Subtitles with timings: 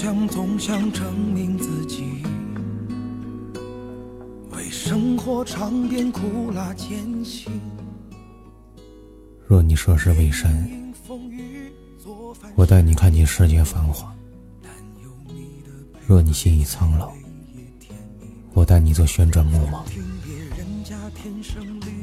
[0.00, 2.22] 想总想证明自己，
[4.52, 7.50] 为生活尝遍苦辣艰辛。
[9.44, 10.94] 若你涉世未深，
[12.54, 14.06] 我带你看尽世间繁华；
[16.06, 17.10] 若你心已苍老，
[18.54, 19.82] 我带你做旋转木马。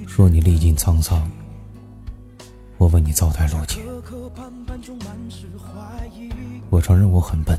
[0.05, 1.32] 若你历尽沧桑，
[2.77, 3.82] 我为你灶台落钱。
[6.70, 7.57] 我承认我很笨，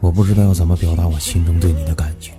[0.00, 2.32] 我不知道要怎么表达我心中对你的感觉。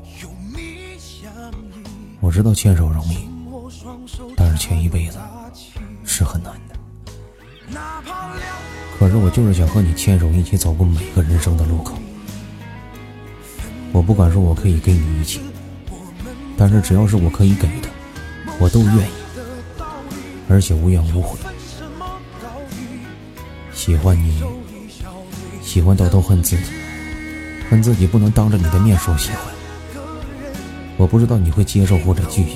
[2.20, 3.28] 我知道牵手容易，
[4.36, 5.18] 但是牵一辈子
[6.04, 6.76] 是很难的。
[8.98, 11.96] 可是我就是想和你牵手一起走过每个人生的路口。
[13.92, 15.40] 我不敢说我可以给你一切，
[16.58, 17.90] 但是只要是我可以给的，
[18.60, 19.12] 我都愿意，
[20.50, 21.38] 而且无怨无悔。
[23.74, 24.44] 喜欢你，
[25.62, 26.64] 喜欢到都恨自己，
[27.70, 29.40] 恨自己不能当着你的面说喜欢。
[30.98, 32.52] 我不知道你会接受或者拒绝。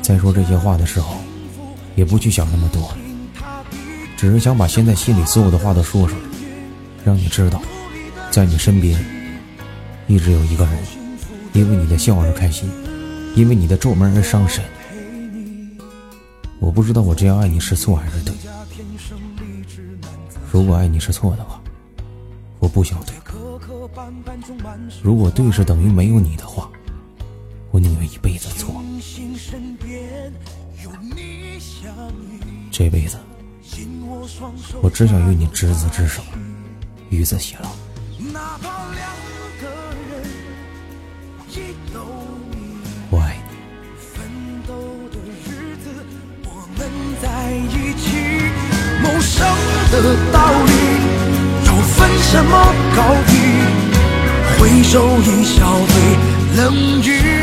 [0.00, 1.16] 在说这些话的时候，
[1.94, 2.92] 也不去想那么多，
[4.16, 6.20] 只是想把现在心里所有的话都说出来，
[7.04, 7.60] 让你知道，
[8.30, 8.98] 在你身边
[10.06, 10.74] 一直有一个人，
[11.52, 12.70] 因为你的笑而开心，
[13.36, 14.64] 因为你的皱眉而伤神。
[16.58, 18.34] 我不知道我这样爱你是错还是对。
[20.50, 21.60] 如果爱你是错的话，
[22.72, 23.14] 不想对；
[25.02, 26.70] 如果对是等于没有你的话，
[27.70, 28.82] 我宁愿一辈子错。
[32.70, 33.18] 这辈子，
[34.80, 36.22] 我只想与你执子之手，
[37.10, 37.68] 与子偕老。
[43.10, 43.42] 我爱你。
[43.98, 44.24] 奋
[44.66, 44.72] 斗
[45.10, 45.90] 的日子，
[46.44, 46.80] 我们
[47.20, 48.02] 在一起
[49.02, 49.46] 谋生
[49.90, 49.94] 的
[50.32, 50.70] 道理，
[52.18, 53.82] 什么高低？
[54.58, 57.41] 回首一笑对冷雨。